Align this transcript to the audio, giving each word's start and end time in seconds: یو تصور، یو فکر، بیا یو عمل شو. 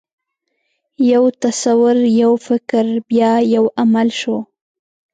یو 1.11 1.23
تصور، 1.43 1.97
یو 2.21 2.31
فکر، 2.47 2.85
بیا 3.09 3.31
یو 3.55 3.63
عمل 3.81 4.07
شو. 4.19 4.37